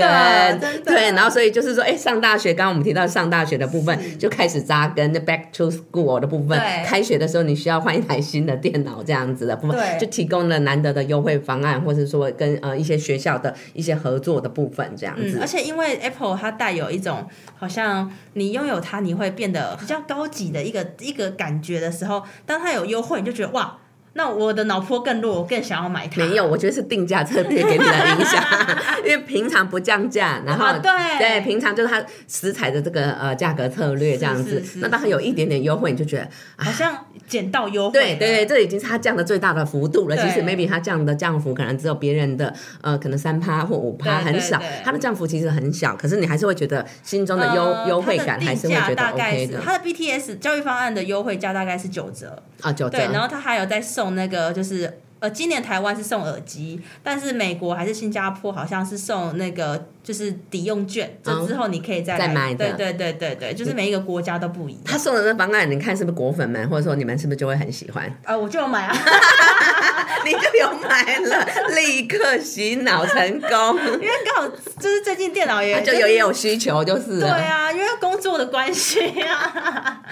[0.84, 15.38] 对，然后所以就是说，哎，上大学，刚刚我们提到上大学的部分就开始扎根，那 Back to School 的部分，开学的时候你需要换一台新的电脑这样子的部分，就提供了难得的优惠方案，或者说跟呃一些学校的一些合作的部分这样子。
[15.40, 23.78] 而且因为 Apple 它带有一种好像你拥有它你会变得比较高级的一个一个感觉的时候，当它再有优惠，你就觉得哇。
[24.14, 26.20] 那我的脑波更弱，我更想要买它。
[26.20, 28.44] 没有，我觉得是定价策略给你的影响，
[29.05, 34.62] 因为平常不降价，然后对对，平常就是它食材的这个呃价格策略这样子。
[34.77, 37.92] 那当它有一点点优惠，你就觉得好像捡到优惠。
[37.92, 40.16] 对对对，这已经是它降的最大的幅度了。
[40.16, 44.61] 其实 maybe 它降的降幅可能只有别人的呃可能三趴或五趴，很少。
[44.83, 49.61] 它的降幅其实很小，可是你还是会觉得心中的优优惠感还是会觉得 OK 的。
[49.64, 52.99] 它的 BTS 教育方案的优惠价大概是九折啊，九折。
[52.99, 62.54] 对，然后它还有在送那个就是呃，今年台湾是送耳机，但是美国还是新加坡好像是送那个就是抵用券，这之后你可以再再买。
[62.54, 64.82] 对对对对对，就是每一个国家都不一样。
[64.86, 68.10] 他送的那方案，你看是不是果粉们，或者说你们是不是就会很喜欢？
[68.24, 68.96] 啊，我就有买啊，
[70.24, 73.78] 你就有买了，立刻洗脑成功。
[74.00, 77.20] 因为刚好就是最近电脑也就有也有需求，就是。
[77.20, 80.02] 对啊，因为工作的关系啊。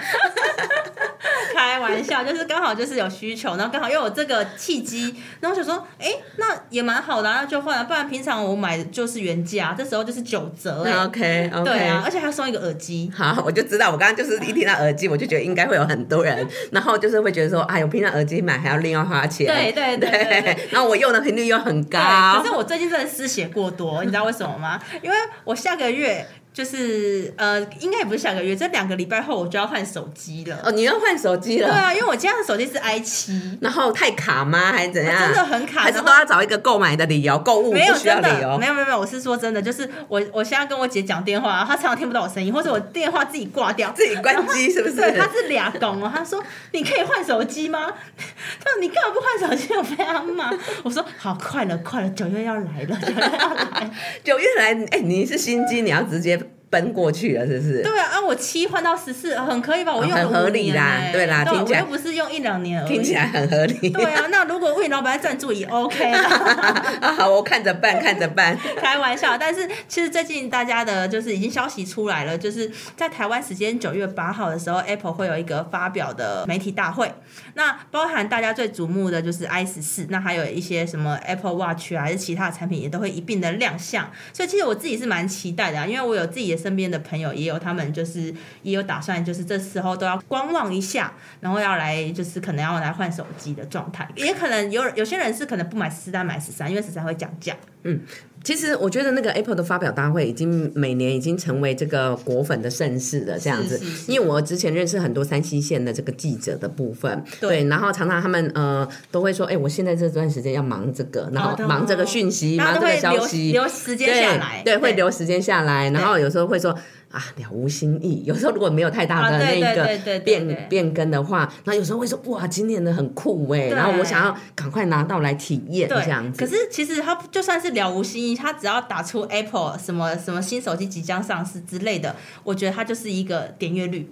[1.59, 7.83] 开玩笑， 就是刚好就是有需求，然后刚好又有这个契机，然后想说，哎，那也蛮好的，那就换了。
[7.83, 10.81] 不然平常我买的就是原价，这时候就是九折。
[11.05, 11.63] OK OK。
[11.63, 13.11] 对啊，而且还送一个耳机。
[13.15, 19.47] 好，我就知道，我刚刚就是一听到耳机，我就觉得应该会有很多人，然后就是会觉得说，哎我，平常耳机买还要另外花钱。
[19.47, 20.57] 对对 对。
[20.71, 21.99] 然后我用的频率又很高。
[22.37, 24.79] 可是我最近真的失血过多，你知道为什么吗？
[25.01, 26.25] 因为我下个月。
[26.51, 30.59] 就是呃，应该也不是下个月，这两个礼拜后我就要换手机了。
[30.63, 31.69] 哦，你要换手机了？
[31.69, 34.71] 对啊，因为我今天的手机是 i 七，然后太卡吗？
[34.73, 35.17] 还是怎样？
[35.21, 37.37] 真的很卡，还是都要找一个购买的理由？
[37.39, 44.95] 购物没有真的，没有没有没有，我是说真的，就是我我现在跟我姐讲电话，她常常听不到我声音， 或者我电话自己挂掉，自己关机，是不是？
[44.95, 46.11] 对， 她是俩公哦。
[46.13, 47.87] 她说：“你可以换手机吗？”
[48.59, 50.57] 她说：“你干嘛不换手机？”我非常忙。
[50.83, 53.91] 我说：“好，快了，快了，九月要来了，九月要来，
[54.23, 56.38] 九月来。”哎，你是新机，你要直接。
[56.69, 57.81] 奔过去了，是不是？
[57.81, 59.95] 对啊，啊，我七换到十四，很可以吧？
[59.95, 63.89] 我用很合理啦，对啦，听起来又不是用一两年，听起来很合理。
[63.89, 68.55] 对啊，那如果魏老板赞助也 OK 啊，好，我看着办，看着办。
[68.77, 77.11] 开玩笑，但是其实最近大家的就是已经消息出来了，就是在台湾时间九月八号的时候，Apple 会有一个发表的媒体大会，
[77.55, 86.58] 那包含大家最瞩目的就是 i 十四，那还有一些什么 Apple Watch 啊，还是其他的产品也都会一并的亮相，所以其实我自己是蛮期待的，啊因为我有自己的。
[86.59, 97.55] 身边的朋友也有，他们就是也有打算，就是这时候都要观望一下，然后要来就是可能要来换手机的状态，也可能有有些人是可能不买十四，但买十三，因为十三会降价。
[97.83, 98.01] 嗯。
[98.43, 103.79] 其实我觉得那个 Apple 的发表大会已经每年已经成为这个果粉的盛事了，这样子。
[104.07, 116.77] 因为我之前认识很多三西线的这个记者的部分，对，然后常常他们呃都会说，哎，我现在这段时间要忙这个，然后忙这个讯息，忙这个消息，留时间下来，对，会留时间下来，然后有时候会说。
[117.11, 118.23] 啊，了无新意。
[118.25, 126.39] 有时候如果没有太大的那个变变更的话，那有时候会说哇，今年的很酷哎，然后我想要赶快拿到来体验这样子。
[126.39, 134.09] 可是其实它就算是了无新意，它只要打出 Apple 什么什么新手机即将上市之类的，我觉得它就是一个点阅率。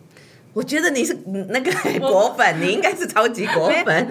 [0.57, 1.15] 我觉得你是
[1.49, 4.07] 那个 果粉，你应该是超级果粉。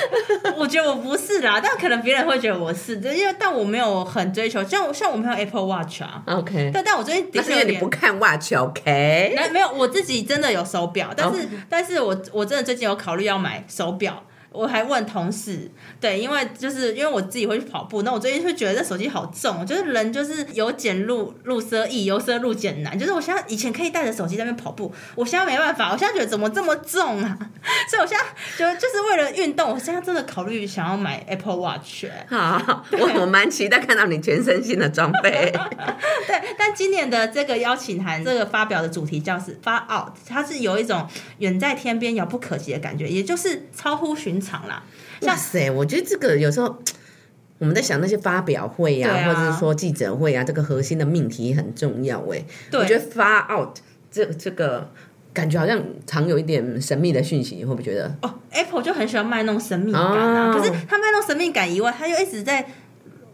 [0.56, 6.70] 我觉得我不是啦，但可能别人会觉得我是，因为但我没有很追求，像像我没有 Apple Watch 啊，OK。
[6.72, 9.34] 但但我最近的确有点不看 Watch，OK。
[9.36, 14.24] 没没有，我自己真的有手表，但是但是我我真的最近有考虑要买手表。
[14.52, 22.98] 我还问同事，对，因为就是因为我自己会去跑步，那我最近会觉得这手机好重，就是人就是由俭入入奢易，由奢入俭难。
[22.98, 27.38] 就是我现在以前可以带着手机在那边跑步，我现在没办法，我现在觉得怎么这么重啊？
[27.88, 28.24] 所以我现在
[28.58, 32.06] 就就是为了运动，我现在真的考虑想要买 Apple Watch。
[32.28, 35.52] 好，我我蛮期待看到你全身心的装备。
[36.26, 41.06] 对，但今年的这个邀请函，这个发表的主题叫是发 out，它是有一种
[41.38, 44.39] 远在天边遥不可及的感觉，也就是超乎寻。
[44.40, 44.82] 场啦，
[45.22, 45.70] 哇塞！
[45.70, 46.76] 我觉得这个有时候
[47.58, 52.42] 我们在想那些发表会呀，或者是说记者会啊，这个核心的命题很重要哎。
[52.72, 53.76] 我觉得发 out
[54.10, 54.90] 这这个
[55.34, 58.16] 感觉好像常有一点神秘的讯息，你会不会觉得？
[58.22, 60.52] 哦，Apple 就很喜欢卖弄神秘感啊。
[60.52, 62.66] 可是他卖弄神秘感以外，他又一直在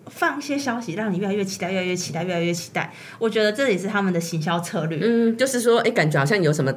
[0.07, 2.93] 放一些消息，让你越来越期待，越来越期待，越来越期待。
[3.21, 4.99] 我觉得这也是他们的行销策略。
[5.01, 6.75] 嗯，就是说，哎，感觉好像有什么。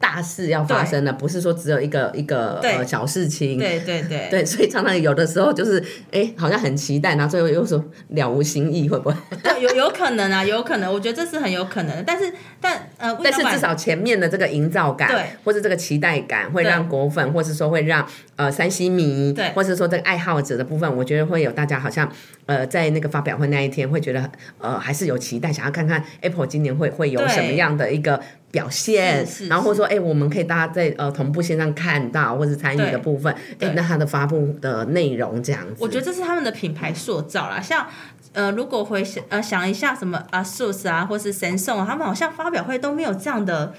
[0.00, 3.58] 大事要发生了，不是说只有一个一个呃小事情。
[3.58, 9.16] 对对对 对，所以常常有的时候就是，哎，好像很期待，然后最后又说了无新意，会不会？
[9.42, 12.02] 对，有有可能啊，有可能，我觉得这是很有可能的。
[12.02, 12.32] 但是，
[12.62, 22.10] 但呃，但是至少前面的这个营造感，对，或者这个期待感，会对让果粉，或是说会让呃山西迷，对或者说这个爱好者的部分，我觉得会有大家好像
[22.46, 28.18] 呃在那个发表会那一天会觉得呃还是有期待，想要看看 Apple 今年会会有什么样的一个。
[28.50, 37.60] 表现然后或者说，哎、我们可以大家在呃同步线上看到或者参与的部分，哎对，那它的发布的内容这样子，我觉得这是他们的品牌塑造啦。
[37.60, 37.86] 像
[38.32, 43.74] 呃，如果回想呃想一下什么啊，SUS 啊，或是 Samsung，啊他们好像发表会都没有这样的，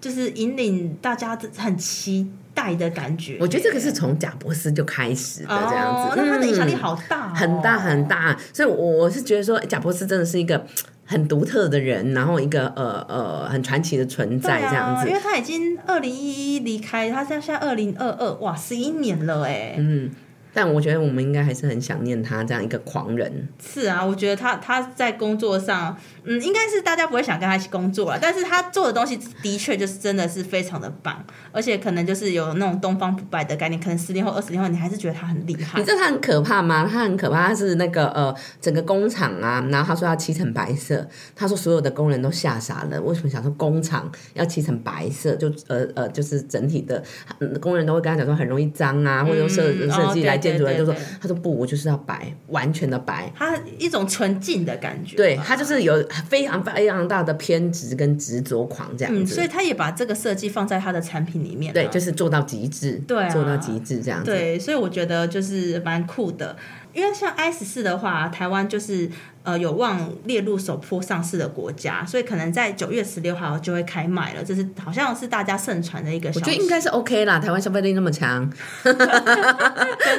[0.00, 3.38] 就是引领大家很期待的感觉。
[3.40, 8.06] 我觉得这个是从贾博士就开始的这样子，哦，那他的影响力嗯好大、哦很大很。
[8.06, 10.62] 大，所以我我是觉得说，贾博士真的是一个
[11.06, 15.14] 很独特的人，然后一个呃呃很传奇的存在这样啊，子因。
[15.14, 19.74] 为他已经二零一一离开，他现在现在二零二二，哇，十一年了哎。
[19.78, 20.10] 嗯，
[20.54, 23.48] 但我觉得我们应该还是很想念他这样一个狂人。
[23.60, 35.84] 是啊，我觉得他他在工作上，嗯，应该是大家不会想跟他一起工作了，但是他做的东西的确就是真的是非常的棒，而且可能就是有那种东方不败的概念，可能十年后、二十年后，你还是觉得他很厉害你。
[35.84, 36.88] 知道他很可怕吗？
[36.90, 43.00] 他很可怕，他是那个呃整个工厂啊，然后他说要漆成白色，他说所有的工人都吓傻了。
[43.02, 45.34] 为什么想说工厂要漆成白色？
[45.36, 47.02] 就呃呃就是整体的、
[47.40, 53.32] 嗯工人都会跟他讲说很容易脏啊，或者说设嗯设计来建筑人就说他说不，我就是要白，完全的白。
[53.34, 61.82] 他一种纯净的感觉吧，对他就是有非常非常大的偏执跟执着狂这样嗯，子，所以他也把这个设计放在他的产品里面了。
[61.82, 64.26] 对，就是做到极致，对啊做到极致这样子。
[64.30, 66.56] 对，所以我觉得就是蛮酷的。
[66.92, 69.10] 因为像 S 四的话，台湾就是
[69.44, 74.42] 呃有望列入首波上市的国家，所以可能在九月十六号就会开卖了。
[74.42, 76.40] 这是好像是大家盛传的一个消息。
[76.40, 78.50] 我觉得应该是 OK 啦，台湾消费力那么强，
[78.82, 79.06] 真 的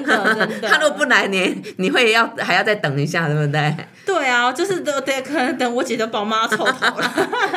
[0.06, 0.70] 真的。
[0.70, 3.76] 他如果不来，你你会要还要再等一下，对不对？
[4.06, 7.14] 对啊，就是都得可能等我姐就把我妈凑头了。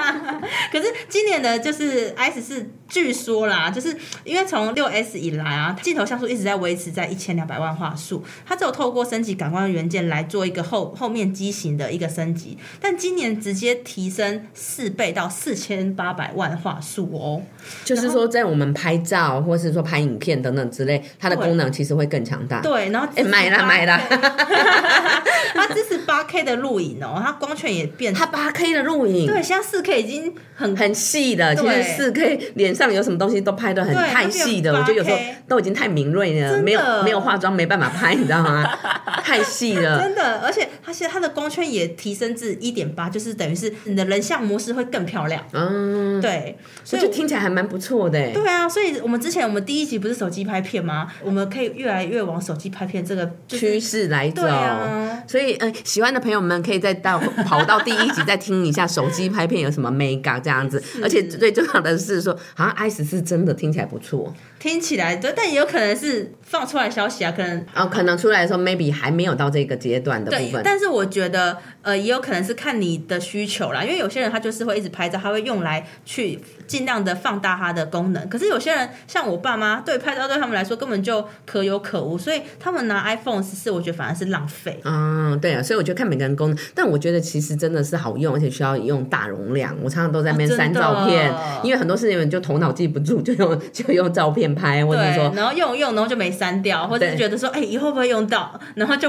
[0.73, 17.43] 可是今年的就是十四，据说啦，就是因为从六 S 以来啊，镜头像素一直在维持在一千两百万画素，它只有透过升级感光元件来做一个后后面机型的一个升级，但今年直接提升四倍到四千八百万画素哦。
[17.85, 22.61] 就是说，在我们拍照或是说拍影片等等之类，它的功能其实会更强大。
[22.61, 24.01] 对，然后哎买啦买啦，
[25.55, 29.27] 它支持八 K 的录影哦，它光圈也变它八 K 的录影。
[29.27, 35.17] 对，现在四 K 已经很很细的，其实四 K 脸上有什么东西都拍的很太细的，我觉得有时候
[35.49, 38.65] 都已经太敏锐了，没有没有化妆没办法拍，你知道吗？
[39.25, 40.01] 太细了。
[40.01, 45.45] 真的，而且它现在它的光圈也提升至一点八，就是等于是你的人像模式会更漂亮。
[45.53, 48.33] 嗯，对，所以听起来还蛮不错的。
[48.33, 51.13] 对啊，所以我们之前我们第一集不是手机拍片吗？
[51.25, 54.43] 我们可以越来越往手机拍片这个就是趋势来走。
[54.43, 70.63] 对啊，所以，呃，喜欢的朋友们可以再到 跑到第一集再听一下手机拍片有什么 mega 这样子，而且最重要的是说，好像 i 十是真的听起来不错听起来对，但也有可能是放出来消息啊，可能哦，可能出来的时候 maybe 还没有到这个阶段的部对，分。
[70.65, 78.29] 但是我觉得呃，也有可能是看你的需求啦，因为有些人他就是会一直拍照，他会用来去尽量的放大它的功能。
[78.29, 84.81] 可是有些人像我爸妈，对拍照对他们来说根本就可有可无，所以他们拿 iPhone 十四，我觉得反而是浪费。
[84.85, 89.77] 嗯，对啊，所以我觉得看每个人功能，但我觉得其实真的是好用，而且需要用大容量。
[89.83, 98.59] 我常常都在那边删照片，因为很多事情就头脑记不住，就用就用照片拍，或者对，说然后用用，然后就没删掉，或者是觉得说，哎、以后会不会用到？
[98.77, 99.09] 然后就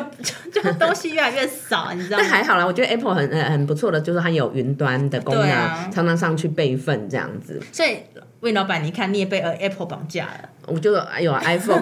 [0.52, 2.24] 就 就东西越来越少，你知道吗？
[2.24, 7.62] 但还好啦，我觉得 Apple 很很很不错的，就是它有云端的功能，啊常常上去备份这样子。
[7.72, 7.98] 所以，
[8.42, 10.50] 魏老板，你看你也被呃 Apple 绑架了。
[10.68, 11.82] 我就有 iPhone，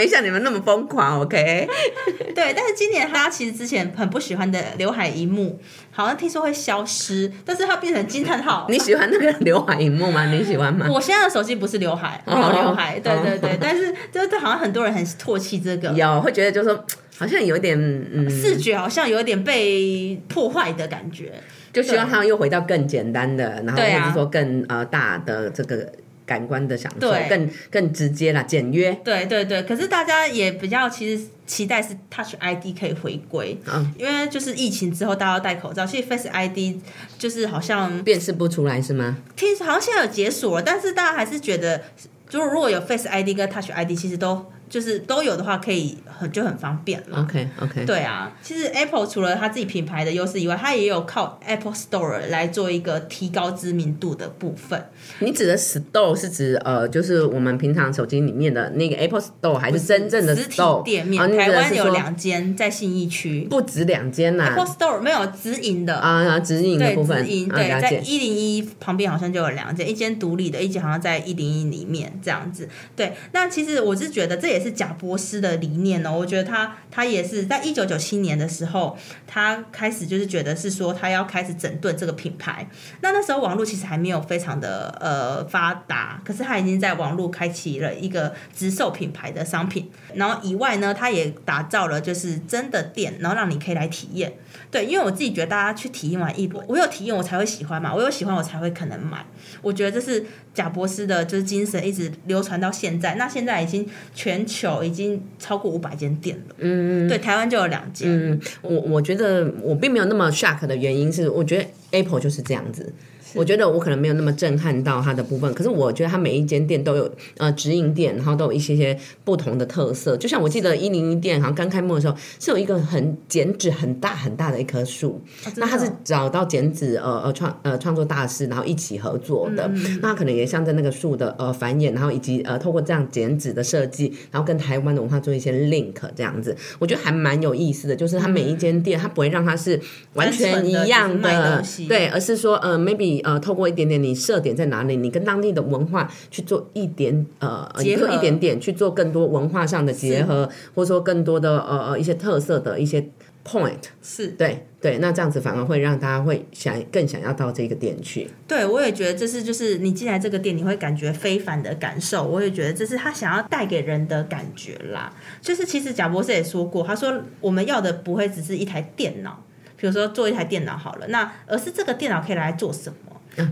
[0.00, 1.68] 没像你们那么疯狂，OK？
[2.34, 5.60] 对，但是今年大家其实之前很不喜欢的刘海一幕，
[5.90, 8.64] 好像听说会消失，但是它变成惊叹号。
[8.70, 10.24] 你喜欢那个 刘海一幕吗？
[10.32, 10.86] 你喜欢吗？
[10.88, 16.82] 我现在的手机不是刘海，没有刘海，对对对，但是就是好像很多人很唾弃这个有会觉得就是说
[17.18, 21.30] 好像有一点嗯，视觉，好像有点被破坏的感觉。
[21.74, 25.92] 就希望他又回到更简单的，然后或者说更呃大的这个
[26.30, 28.96] 感官的享受对，更更直接啦，简约。
[29.02, 36.76] 对对对，可是大家也比较其实期待是 Touch ID 可以回归，嗯，因为就是疫情之后大家都戴口罩，其实 Face ID
[37.18, 39.16] 就是好像辨识不出来是吗？
[39.34, 41.82] 听好像现在有解锁了，但是大家还是觉得，
[42.28, 47.20] 就是如果有 Face ID 跟 Touch ID，其实都就是都有的话，可以很就很方便了。
[47.20, 54.82] OK OK，对啊，其实 Apple 除了它自己品牌的优势以外，它也有靠 Apple Store 来做一个提高知名度的部分。
[55.18, 61.20] 你指的 Store 是指呃，就是我们平常手机里面的那个 Apple Store，还是真正的实体 Store 店面？
[61.20, 65.96] 哦台湾有两间在信义区不止两间呐、，Apple Store 没有直营的。
[65.96, 67.80] 啊，直营的，部分，直营啊、对。
[67.80, 72.68] 在一零一旁边好像就有两间，一间独立的，一间好像在一零一里面这样子。
[72.94, 76.12] 对，那其实我是觉得这也是贾博士的理念哦。
[76.12, 78.96] 我觉得他他也是在一九九七年的时候，
[79.26, 82.68] 他开始就是觉得是说他要开始整顿这个品牌。
[83.00, 89.90] 那那时候网络其实还没有非常的呃发达，可是他已经在网络开启了一个直售品牌的商品。
[90.14, 94.32] 然后以外呢，他也打造了就是真的店，然后让你可以来体验。
[94.70, 99.24] 对，因为我自己觉得大家去体验完一波，我有体验我才会喜欢嘛，我有喜欢我才会可能买。
[99.62, 103.14] 我觉得这是贾博士的就是精神一直流传到现在。
[103.14, 112.92] 那现在已经全球已经超过五百间店了，嗯，对，台湾就有两间，嗯，我我觉得我并没有那么 shock 的原因是，我觉得 Apple 就是这样子。
[113.34, 120.16] 我觉得我可能没有那么震撼到它的部分，可是我觉得它每一间店都有呃直营店，然后都有一些些不同的特色。
[120.16, 125.20] 就像我记得一零一店好像刚开幕的时候是有一个很剪纸很大很大的一棵树，
[125.56, 129.70] 那它是找到剪纸呃呃创呃创作大师，然后一起合作的。
[130.00, 137.94] 那可能也象征那个树的呃繁衍，然后以及呃透过这样剪纸的设计，然后跟台湾的文化做一些 link 这样子，我觉得还蛮有意思的。
[137.94, 139.78] 就是它每一间店，它不会让它是
[140.14, 153.08] 完全一样的，对，而是说呃 maybe 呃透过一点点你设点在哪里，你跟当地的文化去做一点呃结合做一点点去做更多文化上的结合，或者说更多的呃呃一些特色的一些
[153.44, 153.78] point。
[154.02, 158.30] 是对对，那这样子反而会让大家会想更想要到这个店去。
[158.48, 162.26] 对，我也觉得这是就是你进来这个店，你会感觉非凡的感受。
[162.26, 165.12] 我也觉得这是他想要带给人的感觉啦。
[165.42, 167.12] 就是其实贾博士也说过，他说
[167.42, 169.42] 我们要的不会只是一台电脑，
[169.80, 172.96] 比如说做一台电脑好了，那而是这个电脑可以拿来做什么。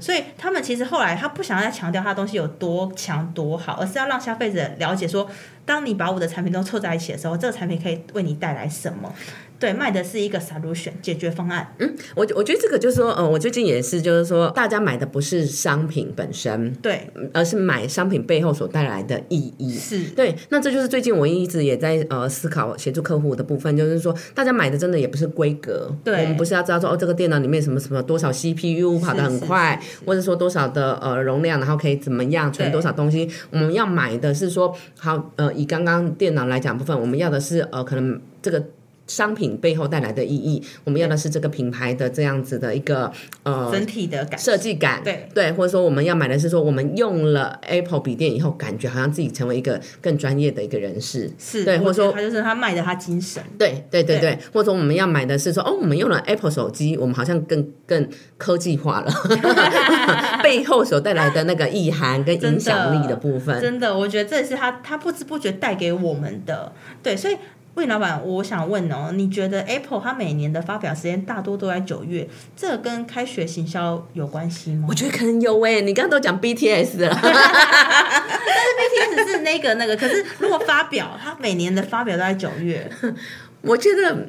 [0.01, 5.31] 所以他们其实后来他不想要再强调他的东西有多强多好，而是要让消费者了解说，
[5.65, 9.11] 当你把我的产品都凑在一起的时候，这个产品可以为你带来什么。
[9.59, 11.75] 对，卖的是一个 solution 解决方案。
[11.79, 19.75] 嗯我我觉得这个就是说，呃，我最近也是，就是说，大家买的不是商品本身，对，而是买商品背后所带来的意义。
[19.75, 38.65] 是，对，那这就是最近我一直也在呃思考协助客户的部分，就是说大家买的真的也不是规格，对我们不是要知道说哦这个电脑里面什么什么多少 CPU 跑得很快，是是是或者说多少的呃容量，然后可以怎么样存多少东西，我们要买的是说好呃以刚刚电脑来讲部分，我们要的是呃可能这个。
[39.09, 43.11] 商品背后带来的意义，我们要的是这个品牌的这样子的一个
[43.43, 45.29] 呃整体的感设计感，对。
[45.35, 53.43] 对，或者说我们要买的是说，我们用了 Apple 笔电以后，感觉好像自己成为一个更专业的一个人士，是，对，或者说他就是他卖的他精神。
[53.59, 54.29] 对对对对。
[54.29, 58.07] 对，或者说我们要买的是说，哦，我们用了 Apple 手机，我们好像更更
[58.37, 59.11] 科技化了，
[60.43, 66.73] 背后所带来的那个意涵跟影响力的部分，真的，我觉得这也是他他不知不觉带给我们的。
[67.03, 67.37] 对，所以
[67.79, 82.91] 魏老板，我想问哦，你觉得 Apple 它每年的发表时间大多都在九月，这个跟开学行销有关系吗我觉得可能有诶、你刚刚都讲 BTS 了， 但是？BTS 是那个那个，可是如果发表，它每年的发表都在九月，
[83.63, 84.27] 我觉得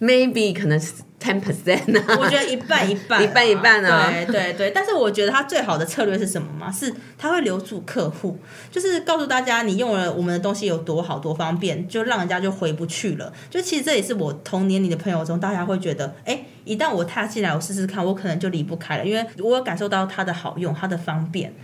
[0.00, 0.92] maybe 可能是
[1.24, 6.70] ten percent 啊，我觉得一半一半啊， 一半一半啊对对对，但是我觉得他最好的策略是什么吗？
[6.70, 8.38] 是他会留住客户，
[8.70, 13.32] 就是告诉大家你用了我们的东西有多好多方便，就让人家就回不去了。
[13.48, 21.54] 就其实这也是我同年龄的朋友中，大家会觉得，哎，一旦我踏进来，我试试看，我可能就离不开了，因为我有感受到它的好用，它的方便。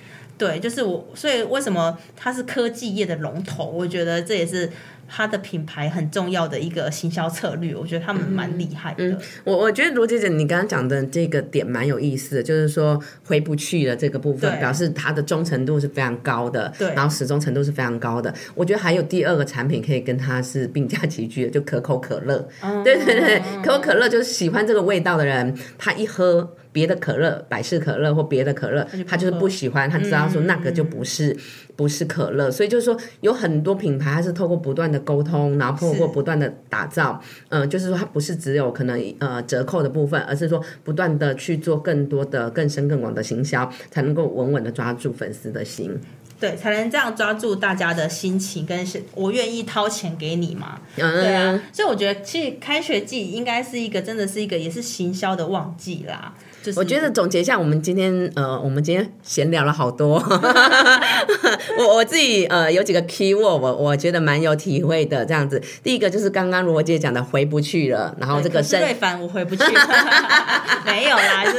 [0.41, 3.67] 对，就是我，所以为什么它是科技业的龙头？
[3.67, 4.71] 我觉得这也是
[5.07, 7.77] 它的品牌很重要的一个行销策略。
[7.77, 9.19] 我觉得他们蛮厉害的。
[9.45, 18.35] 我我觉得罗姐姐你刚刚讲的这个点蛮有意思的，就是说回不去了这个部分，表示它的忠诚度是非常高的，对然后始终程度是非常高的。
[18.55, 22.49] 我觉得还有第二个产品可以跟它是并驾齐驱的，就可口可乐。
[22.63, 31.37] 嗯对对对，可口可乐就是喜欢这个味道的人，他一喝别的可乐，百事可乐或别的可乐，他就是不喜欢，他知道说那个就不是、
[31.77, 45.99] 不是可乐，所以就是说有很多品牌它是透过不断的沟通，然后透过不断的打造，嗯、就是说它不是只有可能呃折扣的部分，而是说不断的去做更多的更深更广的行销，才能够稳稳的抓住粉丝的心。
[46.39, 50.81] 对，才能这样抓住大家的心情，跟是我愿意掏钱给你嘛。
[50.97, 56.33] 嗯，对啊，所以我觉得其实开学季应该是一个真的是一个也是行销的旺季啦。
[56.63, 60.17] 就是我觉得总结一下，我们今天呃，我们今天闲聊了好多。
[61.79, 65.25] 我我自己呃有几个 key word，我我觉得蛮有体会的。
[65.25, 69.81] 这样子，第一个就是刚刚罗姐讲的回不去了，然后这个深对凡我回不去了，
[70.85, 71.59] 没有啦，就是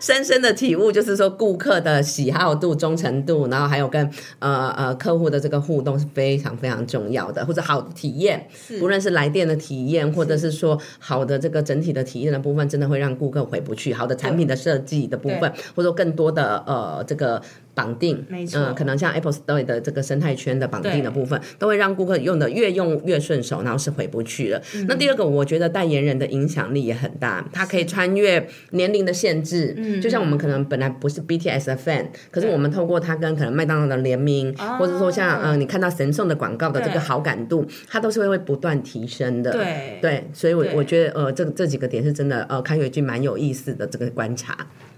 [0.00, 8.46] 深深的体悟，就是说顾客的喜好度、忠诚度，然后还有跟呃呃客户的这个互动是非常非常重要的，或者好的体验，
[8.82, 13.85] 无论是来电的体验，或者是说好的这个整体的体验的部分，真的会让顾客回不去。
[13.92, 17.42] 好的产品的设计的部分，或者说更多的呃这个。
[17.76, 24.62] 绑定，没错，嗯，可能像 Apple Store 的这个生态圈的绑定的部分，都会让顾客用的越用越顺手，然后是回不去了。
[24.88, 29.74] 那第二个，我觉得代言人的影响力也很大，他可以穿越年龄的限制。
[29.76, 39.52] 嗯，就像我们可能本来不是 BTS 的 fan，可是我们透过他跟可能麦当劳的联名，或者说像呃你看到神送的广告的这个好感度，它都是会会不断提升的。
[39.52, 44.56] 对对，所以我我觉得呃这这几个点是真的呃开学季蛮有意思的这个观察。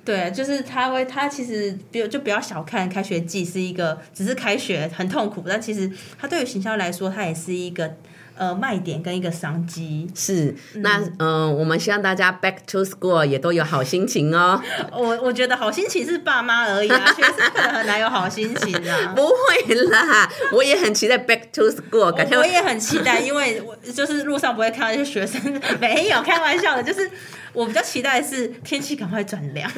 [0.08, 7.92] 对，就是他会，他其实比就不要小看开学季是一个，只是开学很痛苦，但其实他对于行销来说，它也是一个
[8.34, 10.10] 呃卖点跟一个商机。
[10.14, 14.58] 是，那嗯，我们希望大家 back to school 也都有好心情哦。
[14.96, 19.12] 我我觉得好心情是爸妈而已啊， 学生可能很难有好心情啊。
[19.14, 27.10] 不会啦，我也很期待 back to school，感觉我也很期待，因为我就是路上不会看到一些学生， 没有开玩笑的，就是。
[27.58, 29.68] 我比较期待的是天气赶快转凉。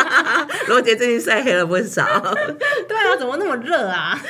[0.68, 2.02] 罗杰最近晒黑了不少。
[2.88, 4.18] 对啊，怎么那么热啊？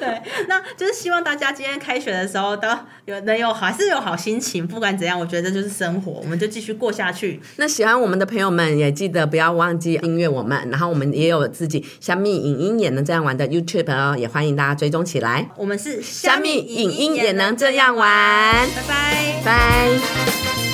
[0.00, 2.66] 对，那就是希望大家今天开学的时候都
[3.04, 4.66] 有能有还是有好心情。
[4.66, 7.38] 不管怎样，我觉得就是生活，我们就继续过下去。
[7.56, 15.46] 那喜欢我们的朋友们也记得不要忘记订阅我们，然后我们也有自己虾米影音也能这样玩的 YouTube 哦，也欢迎大家追踪起来。
[15.56, 18.08] 我们是虾米影音也能这样玩。
[18.08, 20.67] 拜拜拜。